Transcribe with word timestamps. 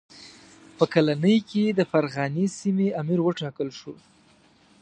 په 0.77 0.83
کلنۍ 0.93 1.37
کې 1.49 1.63
د 1.69 1.79
فرغانې 1.91 2.45
سیمې 2.59 2.87
امیر 3.01 3.19
وټاکل 3.23 3.69
شو. 3.79 3.93